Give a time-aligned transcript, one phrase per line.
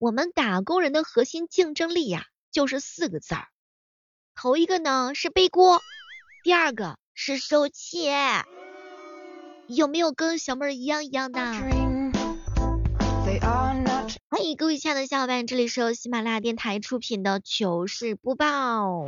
[0.00, 3.48] 我们打工人的核心竞争力呀，就是四个字儿。
[4.34, 5.78] 头一个呢是背锅，
[6.42, 8.08] 第二个是受气。
[9.66, 11.42] 有没有跟小妹儿一样一样的？
[14.30, 19.06] 欢迎各位亲爱的小伙伴，这里是由喜马拉雅电台出品的糗事播报。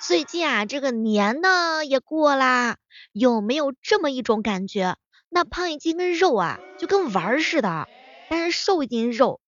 [0.00, 2.78] 最近啊，这个年呢也过啦，
[3.12, 4.96] 有没有这么一种感觉？
[5.28, 7.86] 那胖一斤跟肉啊，就跟玩儿似的；
[8.32, 9.40] 但是瘦一斤肉，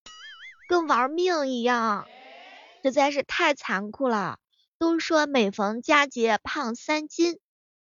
[0.69, 2.05] 跟玩命一样，
[2.83, 4.41] 实在是太残酷了。
[4.77, 7.39] 都说每逢佳节胖三斤，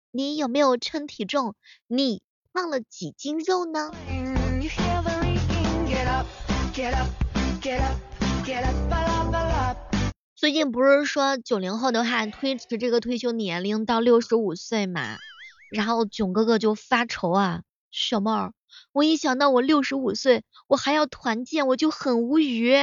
[0.10, 1.54] 你有没有称体重？
[1.86, 3.92] 你胖了几斤肉呢？
[10.36, 15.20] 最近不是说九零后的话推迟这个退休年龄到六十五岁嘛？
[15.70, 17.62] 然后囧哥哥就发愁啊。
[17.92, 18.54] 小妹儿，
[18.92, 22.74] 我一想到我六十五岁，我还要团建，我就很无语。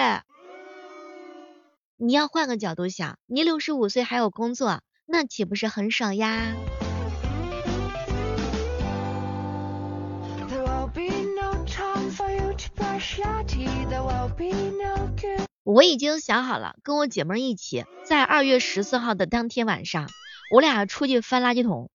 [1.96, 6.54] 你要换个角度想，你六十五岁还有工作，那岂不是很爽呀？
[15.64, 20.08] 我已经想好了，跟我姐妹一起，在二月十四号的当天晚上，
[20.52, 21.90] 我俩出去翻垃圾桶。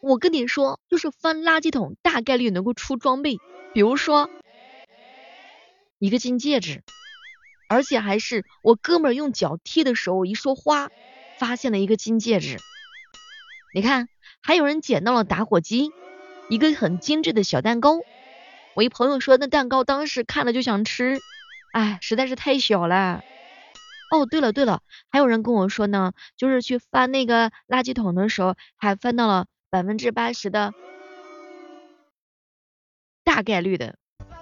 [0.00, 3.38] 我跟你说，就是翻垃圾桶，大概率能够出装备，
[3.74, 4.30] 比如说
[5.98, 6.84] 一个金戒指，
[7.68, 10.88] 而且还是我哥们儿用脚踢的时候一说花，
[11.38, 12.58] 发现了一个金戒指。
[13.74, 14.08] 你看，
[14.40, 15.90] 还有人捡到了打火机，
[16.48, 17.98] 一个很精致的小蛋糕。
[18.74, 21.20] 我一朋友说那蛋糕当时看了就想吃，
[21.72, 23.24] 哎，实在是太小了。
[24.10, 29.46] 哦，对了对了，还有人跟我说呢，就是去翻那个垃圾桶的时候，还翻到了。
[29.70, 30.72] 百分之八十的
[33.22, 33.96] 大概率的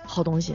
[0.04, 0.54] 好东西。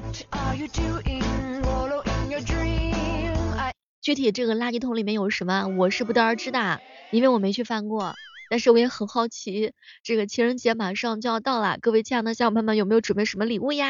[4.01, 6.79] 具体这个垃圾桶里面有什么，我是不得而知的，
[7.11, 8.15] 因为我没去翻过。
[8.49, 9.73] 但是我也很好奇，
[10.03, 13.87] 这个情人节马上就要到了，各位亲爱的小伙伴们有没有准备什么礼物呀？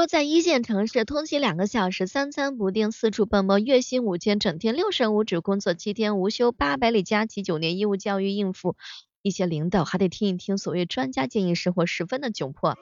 [0.00, 8.76] 说在一线城市通勤两个小时，三餐不定，四处奔波，月薪五千，整天六神无主，工作七天无休，八百里加急，九年义务教育应付
[9.20, 12.78] 一些领导，还得听一听所谓专家建议，生活十分的窘迫。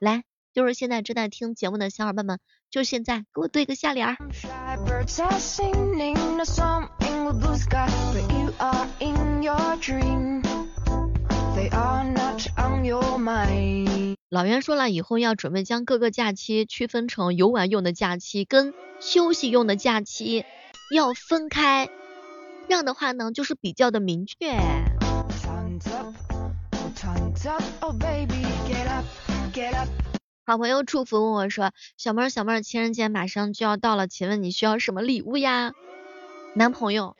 [0.00, 4.16] 来，就是现在正在听节目的小伙伴们，就现在给我对个下联儿。
[14.28, 20.44] 老袁说了，以后要准备将各个假期区分成游玩用的假期跟休息用的假期，
[20.94, 21.88] 要分开。
[22.68, 24.36] 这样的话呢，就是比较的明确。
[30.44, 35.72] 好朋友祝福问我说，小妹儿小妹儿，情人节马上就要到了，请问你需要什么礼物呀？
[36.54, 37.16] 男朋友，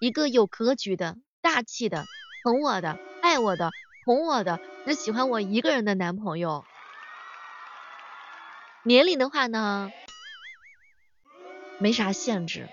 [0.00, 2.04] 一个有格局的、大气的、
[2.44, 3.70] 疼我的、爱我的。
[4.04, 6.64] 哄我的，只喜欢我一个人的男朋友。
[8.82, 9.92] 年龄的话呢，
[11.78, 12.68] 没啥限制。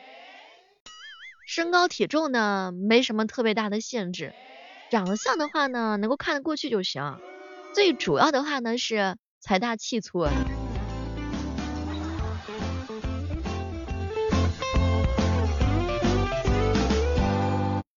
[1.46, 4.34] 身高体重呢，没什么特别大的限制。
[4.90, 7.20] 长相的话呢，能够看得过去就行。
[7.76, 10.28] 最主要的话呢，是财大气粗。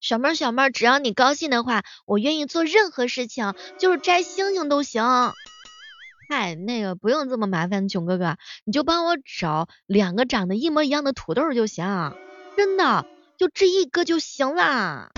[0.00, 5.02] 小妹儿，小妹儿，只要你高兴的话，我愿意做任何事情，就是摘星星都行。
[6.28, 12.14] 嗨，那个不用这么麻烦，囧哥哥，你就帮我找两个长得一模一样的土豆就行，
[12.56, 13.04] 真的，
[13.36, 15.10] 就这一个就行了。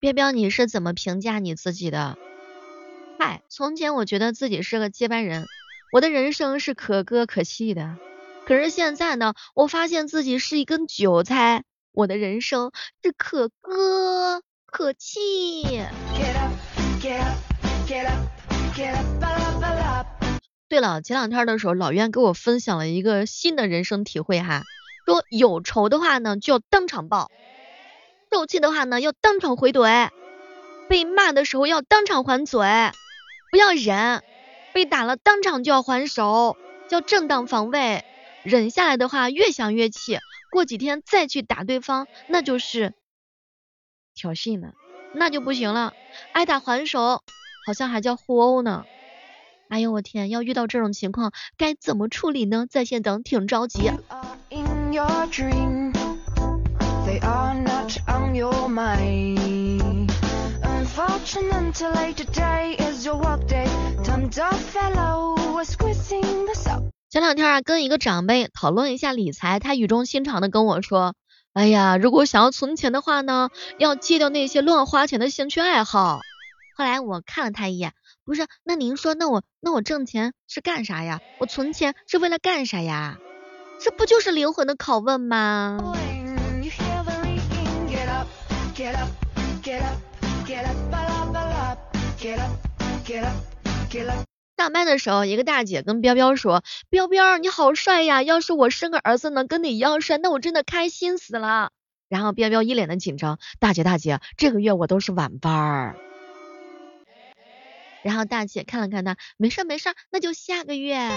[0.00, 2.18] 彪彪，你是怎么评价你自己的？
[3.18, 5.46] 嗨，从前我觉得自己是个接班人。
[5.92, 7.96] 我的人生是可歌可泣的，
[8.46, 11.64] 可是现在呢，我发现自己是一根韭菜。
[11.92, 12.72] 我的人生
[13.02, 15.62] 是可歌可泣。
[20.68, 24.62] 对了，前两天的时候，老袁给我分享了一个新的人生体会哈，
[25.06, 27.30] 说有仇的话呢就要当场报，
[28.32, 30.08] 受气的话呢要当场回怼，
[30.88, 32.58] 被骂的时候要当场还嘴，
[33.52, 34.24] 不要忍，
[34.74, 36.56] 被打了当场就要还手，
[36.88, 38.04] 叫正当防卫。
[38.42, 40.18] 忍下来的话越想越气，
[40.50, 42.92] 过几天再去打对方，那就是
[44.16, 44.74] 挑衅了，
[45.14, 45.94] 那就不行了，
[46.32, 47.22] 挨打还手，
[47.64, 48.84] 好像还叫互殴呢。
[49.68, 52.66] 哎呦我天，要遇到这种情况该怎么处理呢？
[52.68, 53.92] 在线等，挺着急。
[67.14, 71.14] 前两天啊，跟一个长辈讨论一下理财，他语重心长的跟我说，
[71.52, 76.18] 哎呀，如果想要存钱的话呢，要戒掉那些乱花钱的兴趣爱好。
[76.76, 77.92] 后来我看了他一眼。
[78.24, 81.20] 不是，那您说，那我那我挣钱是干啥呀？
[81.38, 83.16] 我存钱是为了干啥呀？
[83.78, 85.78] 这不就是灵魂的拷问吗
[87.94, 88.26] ？Get up,
[88.74, 89.08] get up,
[89.64, 89.96] get up,
[90.44, 90.66] get
[93.22, 93.36] up,
[93.94, 94.33] get up.？
[94.56, 98.22] 上班的时候，一个大姐跟彪彪说：“彪彪，你好帅呀！
[98.22, 101.72] 要是我生个儿子能跟你一样帅，那我真的开心死了。”
[102.08, 105.96] 然后彪彪一脸的紧张：“大姐大姐，这个月我都是晚班儿。”
[108.04, 111.10] 然后大姐看了看他，没事没事，那就下个月。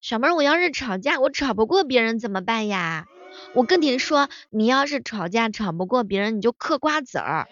[0.00, 3.06] 小妹，我要是吵架，我吵不过别人怎么办呀？
[3.54, 7.48] 我跟你说，你要是吵架吵不过别人，你就嗑瓜子儿，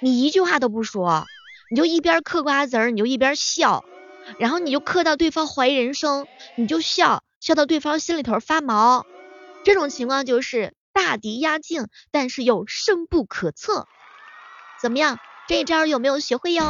[0.00, 1.26] 你一句话都不说，
[1.70, 3.84] 你就一边嗑瓜子儿，你就一边笑，
[4.38, 6.26] 然后你就嗑到对方怀疑人生，
[6.56, 9.06] 你就笑笑到对方心里头发毛。
[9.64, 13.86] 这种情况就是大敌压境，但是又深不可测。
[14.80, 15.18] 怎么样，
[15.48, 16.62] 这一招有没有学会哟？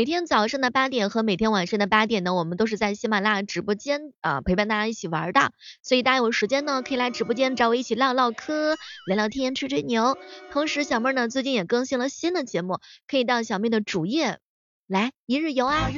[0.00, 5.52] 每天早上的八点和每天晚上的八点呢，我们都是在喜马拉雅直播间啊陪伴大家一起玩的，
[5.82, 8.76] 所以大家有时间呢可以来直播间找我一起唠唠嗑、
[9.06, 10.16] 聊聊天、吹吹牛。
[10.52, 14.38] 同时，小妹呢最近也更新了新的节目，可以到小妹的主页
[14.86, 15.90] 来一日游啊。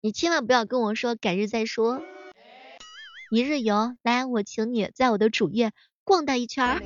[0.00, 2.02] 你千万不要跟我说改日再说，
[3.30, 5.70] 一日游，来，我请你在我的主页
[6.02, 6.82] 逛荡一圈。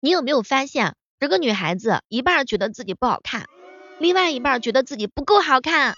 [0.00, 3.46] 你有没有发现，这个女孩子一半觉得自己不好看，
[3.98, 5.94] 另外一半觉得自己不够好看；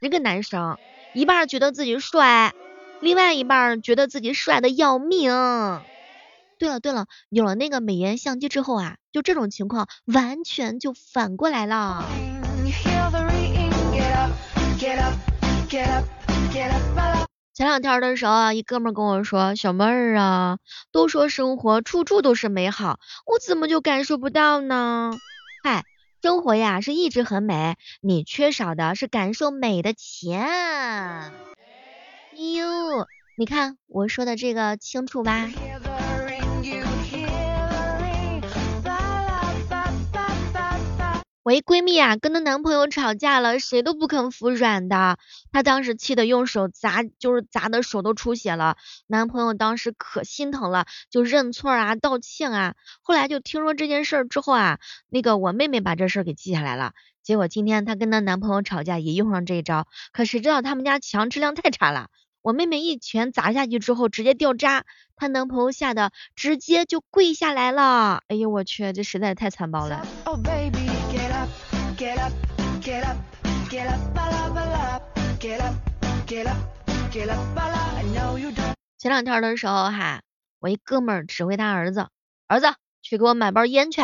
[0.00, 0.78] 这个男生
[1.12, 2.54] 一半觉得自己帅，
[3.00, 5.30] 另外一半觉得自己帅的要命。
[6.58, 12.04] 对了对了，有了那个美颜相机之后啊，就这种情况完全就反过来了。
[17.58, 20.58] 前两天的时候啊，一哥们跟我说：“小妹儿啊，
[20.92, 25.10] 都说生活处处都是美好，我怎么就感受不到呢？”
[25.64, 25.84] 嗨，
[26.22, 30.46] 生活呀是一直很美，你缺少的是感受美的钱。
[32.54, 35.48] 哟，你看我说的这个清楚吧？
[41.48, 45.16] 我一闺蜜啊，跟她男朋友吵架了，谁都不肯服软的。
[45.50, 48.76] 她当时气得用手砸，就是砸的手都出血了。
[49.06, 52.74] 男朋友当时可心疼了，就认错啊，道歉啊。
[53.00, 56.92] 后来就听说这件事儿之后啊，那个我妹妹把这事儿给记下来了。
[57.22, 62.08] 结果今天她跟她男朋友吵架也用上这一招，可谁知道他们家墙质量太差了，
[62.42, 64.84] 我妹妹一拳砸下去之后直接掉渣，
[65.16, 68.20] 她男朋友吓得直接就跪下来了。
[68.28, 70.06] 哎呦我去，这实在太残暴了。
[71.98, 72.14] 前
[79.10, 80.22] 两天的时候哈，
[80.60, 82.06] 我一哥们儿指挥他儿子，
[82.46, 82.68] 儿子
[83.02, 84.02] 去给我买包烟去。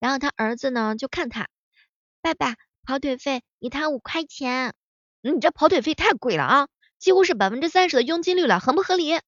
[0.00, 1.46] 然后他儿子呢就看他，
[2.20, 4.74] 爸爸跑腿费一趟五块钱，
[5.20, 6.66] 你这跑腿费太贵了啊，
[6.98, 9.20] 几乎是百分之三十的佣金率了，合不合理？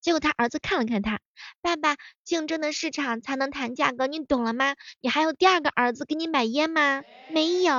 [0.00, 1.20] 结果他儿子看了看他
[1.60, 4.74] 爸爸竞争的市场才能谈价格你懂了吗？
[5.00, 7.02] 你还有第二个儿子给你买烟吗？
[7.28, 7.72] 没有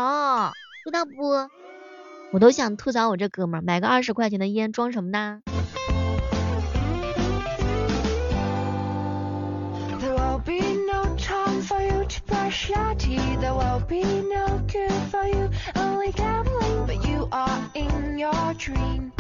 [0.84, 1.50] 知道不。
[2.32, 5.42] 我都想吐槽我这哥们儿买个二十块钱的烟装什么呢
[10.00, 13.40] ？There will be no time for you to brush your teeth.
[13.42, 15.50] There will be no good for you.
[15.74, 19.12] Only gambling but you are in your dream.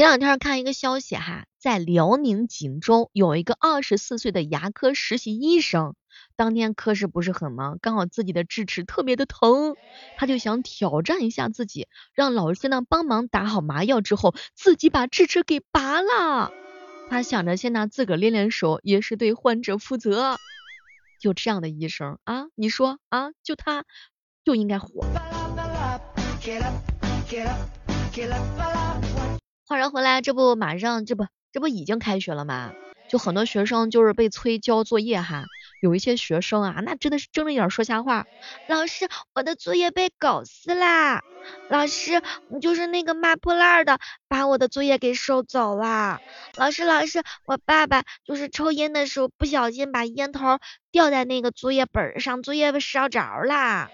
[0.00, 5.94] 前两天看一个消息哈，在辽宁锦州有一个二十四岁的牙科实习医生，
[6.36, 9.76] 当天科室不是很忙，刚好自己的智齿特别的疼，
[10.16, 16.50] 他就想挑战一下自己，让老师呢帮忙打好麻药之后，自己把智齿给拔了。
[17.10, 20.38] 他想着先拿自个练练手，也是对患者负责。
[21.20, 23.84] 就这样的医生啊，你说啊，就他
[24.46, 25.04] 就应该火。
[29.70, 32.72] 话说回来，这不马上这不这不已经开学了吗？
[33.08, 35.44] 就很多学生就是被催交作业哈，
[35.80, 38.26] 有一些学生啊，那真的是睁着眼说瞎话。
[38.66, 41.22] 老师，我的作业被狗撕啦！
[41.68, 42.20] 老师，
[42.60, 46.20] 就是那个骂破烂的，把我的作业给收走了。
[46.56, 50.58] 老师，老师，我爸爸就是抽烟的时候不小心把烟头
[50.90, 53.88] 掉在那个作业本上，作业被烧着啦。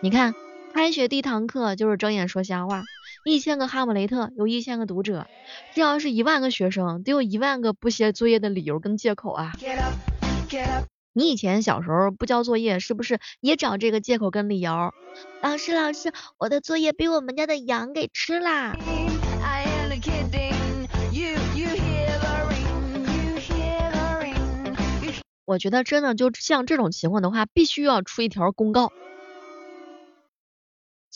[0.00, 0.32] 你看。
[0.74, 2.84] 开学第一堂课就是睁眼说瞎话，
[3.24, 5.26] 一千个哈姆雷特有一千个读者，
[5.74, 9.52] 这要是一万个学生，得有一万个不写作业的理由跟借口啊！
[11.12, 14.92] 你以前小时候不交作业，是不是也找这个借口跟理由？
[15.42, 18.76] 老师老师，我的作业被我们家的羊给吃啦！
[25.44, 28.92] 我觉得真的就像这种情况的话，必须要出一条公告。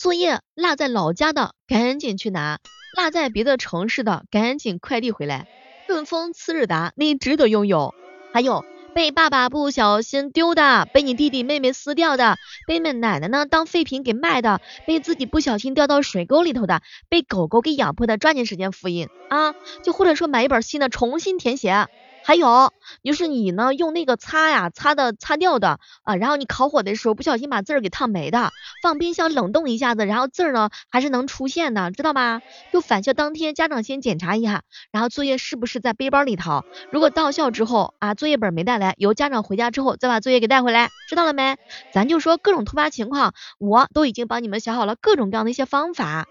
[0.03, 2.57] 作业落在老家的，赶紧去拿；
[2.97, 5.47] 落在别的城市的，赶紧快递回来。
[5.87, 7.95] 顺丰次日达，你值得拥有。
[8.33, 12.35] 还有被爸爸不小心丢的，被你弟弟妹妹撕掉的，
[12.67, 19.55] 被奶奶呢当废品给卖的，被自己不小心掉到水沟里头的，被狗狗给咬破的，抓紧时间复印啊！
[19.83, 21.87] 就或者说买一本新的，重新填写。
[22.23, 22.71] 还有
[23.03, 28.51] 就是你呢，用那个擦呀擦的擦掉的啊，然后你烤火的时候不小心把字儿给烫没的，
[28.81, 32.41] 放冰箱冷冻一下子，然后字儿呢还是能出现的，知道吗？
[32.71, 36.63] 就返校当天家长先检查一下，然后作业是不是在背包里头？
[36.91, 41.57] 如果到校之后啊作业本没带来，由家长回家之后再把作业给带回来，知道了没？
[41.91, 46.27] 咱就说各种突发情况，我都已经帮你们想好了各种各样的一些方法。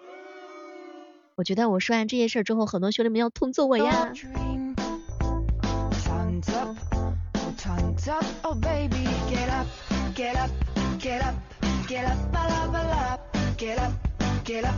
[1.34, 4.12] 我觉得我说完这些事儿之后，很多兄弟们要痛揍我呀。
[8.04, 9.66] Get up, oh baby, get up,
[10.14, 10.50] get up,
[10.99, 11.35] get up,
[11.87, 13.18] get up, ba la ba la,
[13.56, 13.92] get up,
[14.44, 14.75] get up,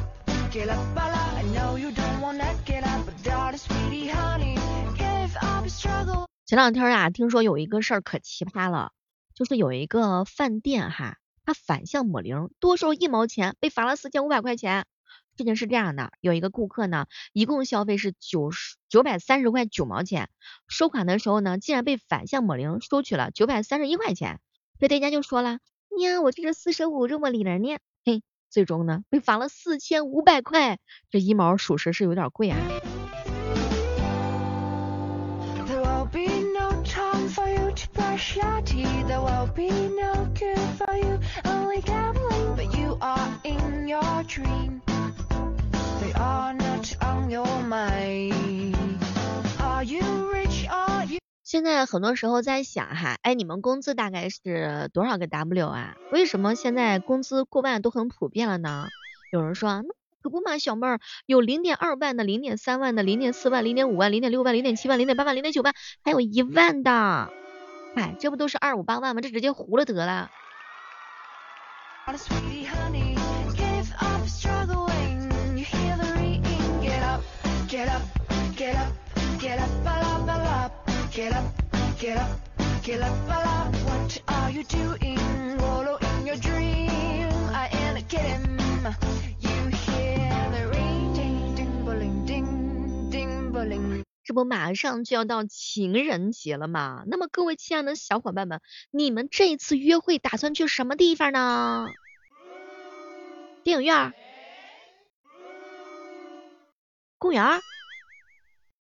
[0.53, 1.39] get up, ba la.
[1.39, 4.57] I know you don't wanna get up, but darling, sweetie, honey,
[4.97, 6.27] give up your struggle.
[6.47, 8.93] 前两天啊，听说有一个事儿可奇葩了，
[9.35, 11.17] 就是有一个饭店哈，
[11.47, 14.85] 他反向抹零，多收一毛钱，被罚了四千五百块钱。
[15.37, 20.29] 事情是这样的，有一个顾客呢，一共消费是九十九百三十块九毛钱，
[20.69, 24.39] 收款的时候呢，竟然被反向抹零，收取了九百三十一块钱。
[24.79, 25.59] 这店家就说了，
[26.01, 30.79] 呀，我这是四舍五入抹零呢，嘿，最终呢，被罚了四千五百块，
[31.11, 32.57] 这一毛属实是有点贵啊。
[51.55, 55.95] 现在很多时候在想哈，哎，你们工资大概是多少个 W 啊？
[56.11, 58.89] 为什么现在工资过万都很普遍了呢？
[59.31, 59.89] 有人说，那
[60.21, 67.31] 可不嘛，小妹儿有零点二万的、零点三万的、零点四万、零点五万、零点六万、零点七万、零点八万、零点九万，还有一万的，
[67.95, 69.21] 哎，这不都是二五八万吗？
[69.21, 70.33] 这直接糊了得了。
[81.17, 81.23] 这
[94.35, 97.05] 不马上就要到情人节了吗？
[97.07, 101.87] 那么各位亲爱的小伙伴们，你们这一次约会打算去什么地方呢？
[103.63, 104.13] 电影院？
[107.19, 107.61] 公园？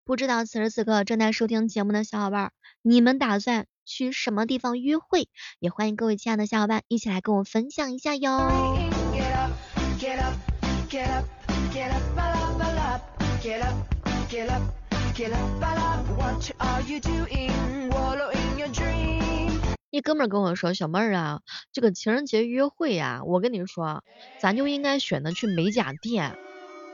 [0.04, 2.50] 不知道此时此刻正在收听节目的小伙伴，
[2.82, 5.28] 你们打算去什么地方约会？
[5.60, 8.40] 也欢迎各位亲爱的小伙伴一起来跟我分享一下哟。
[19.90, 21.40] 一哥们跟我说，小妹儿啊，
[21.72, 24.02] 这个情人节约会呀，我跟你说，
[24.40, 26.36] 咱就应该选择去美甲店，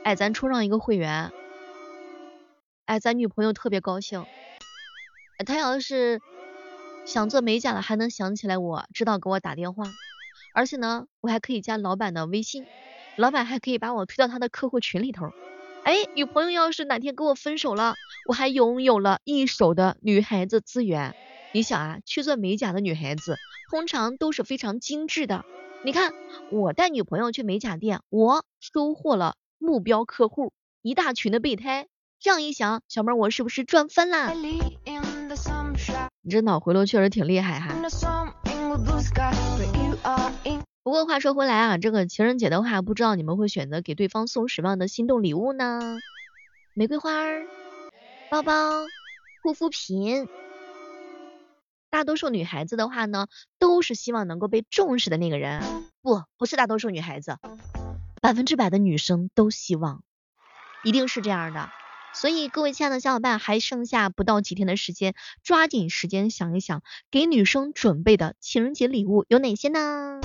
[0.03, 1.31] 哎，咱充上一个会员。
[2.89, 4.25] 哎，咱女朋友特别高兴，
[5.45, 6.19] 她要是
[7.05, 9.83] 想做美甲了，还能想起来我，知道给我打电话，
[10.55, 12.65] 而且呢，我还可以加老板的微信，
[13.15, 15.27] 老板还可以把我推到他的客户群里头。
[15.83, 17.93] 哎，女朋友要是哪天跟我分手了，
[18.25, 21.15] 我还拥有了一手的女孩子资源。
[21.53, 23.37] 你想啊，去做美甲的女孩子
[23.69, 25.45] 通常都是非常精致的。
[25.83, 26.11] 你看，
[26.49, 31.85] 我带女朋友去美甲店，我收获了目标客户一大群的备胎。
[32.21, 34.33] 这样一想，小妹儿我是不是赚翻啦？
[34.33, 37.73] 你这脑回路确实挺厉害哈。
[40.83, 45.99] 不过话说回来啊，这个情人节的话，不知道你们会选择给对方送什么样的心动礼物呢？
[46.73, 47.11] 玫瑰花、
[48.29, 48.53] 包包、
[49.41, 50.27] 护肤品。
[51.89, 53.27] 大多数女孩子的话呢，
[53.59, 55.61] 都是希望能够被重视的那个人。
[56.01, 57.37] 不，不是大多数女孩子，
[58.21, 60.03] 百分之百的女生都希望，
[60.83, 61.69] 一定是这样的。
[62.13, 65.13] 所以各位亲爱的小伙伴，还剩下不到几天的时间，
[65.43, 70.19] 抓紧时间想一想，给女生准备的情人节礼物有哪些呢？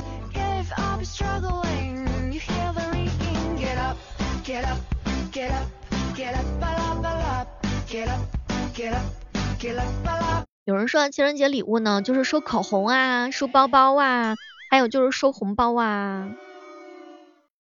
[10.64, 14.34] 有人说情人节礼物呢，就是收口红啊，收包包啊，
[14.70, 16.30] 还有就是收红包啊。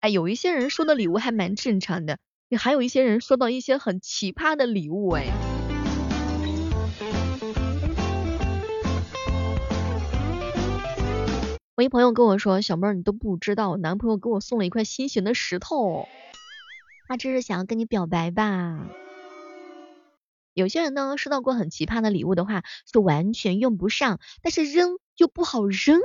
[0.00, 2.18] 哎，有一些人收的礼物还蛮正常的，
[2.52, 5.26] 你还有一些人收到一些很奇葩的礼物哎。
[11.76, 16.08] 我一朋友跟我说，小妹儿你都不知道，我男朋友给我送了一块心形的石头，
[17.06, 18.80] 他这是想要跟你表白吧？
[20.52, 26.00] 有些人呢，收到过很奇葩的礼物的话，是完全用不上，但是扔又不好扔。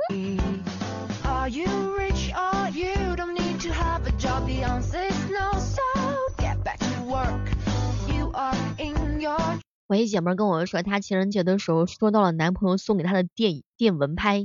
[9.88, 14.42] 我一姐妹跟我说，她情人节的时候收到了男朋友送给她的电电蚊拍，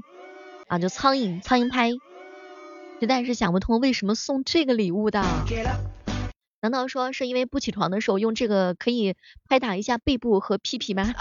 [0.68, 1.90] 啊，就苍蝇苍蝇拍，
[3.00, 5.24] 实在是想不通为什么送这个礼物的。
[6.62, 9.16] 难道说是因为不起床的时候用这个可以
[9.50, 11.12] 拍打一下背部和屁屁吗？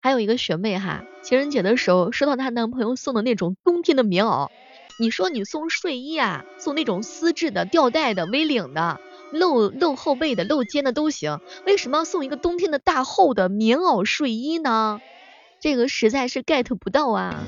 [0.00, 4.50] 还有一个学妹哈，情人节的时候收到她男朋友送的那种冬天的棉袄，
[4.96, 9.00] 你说你送睡衣啊，送那种丝质的、吊带的、V 领的、
[9.32, 15.00] 露露后背的、露肩的都行，为什么要送一个冬天的大厚的棉袄睡衣呢？
[15.60, 17.42] 这个实在是 get 不到啊。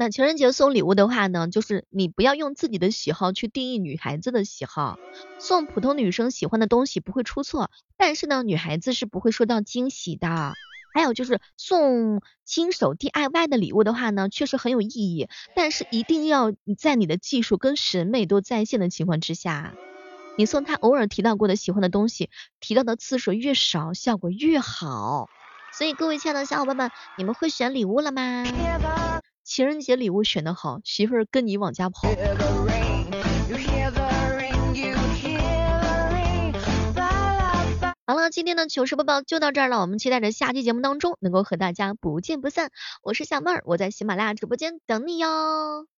[0.00, 4.98] 那情人节送礼物的话呢，就是你不要用自己的喜好去定义女孩子的喜好，
[5.38, 10.54] 送普通女生喜欢的东西不会出错，但是呢，女孩子是不会收到惊喜的。
[10.94, 19.74] 还有就是送亲手 DIY 的礼物的话呢，确实很有意义，但是一定要在你的技术跟审美都在线的情况之下，
[20.38, 25.28] 你送他偶尔提到过的喜欢的东西，提到的次数越少，效果越好。
[25.74, 28.44] 所以各位亲爱的小伙伴们，你们会选礼物了吗？
[29.50, 32.08] 情人节礼物选的好，媳妇儿跟你往家跑。
[38.06, 42.70] 好了，今天的糗事播报就到这儿了，我们期待着下期节目当中能够和大家不见不散。
[43.02, 45.88] 我是小妹儿，我在喜马拉雅直播间等你哟。